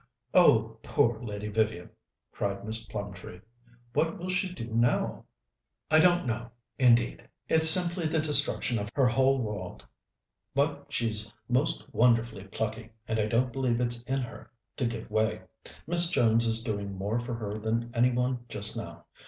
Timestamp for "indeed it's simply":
6.79-8.07